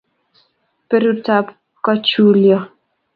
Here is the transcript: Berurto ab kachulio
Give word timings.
Berurto 0.87 1.31
ab 1.39 1.47
kachulio 1.83 2.57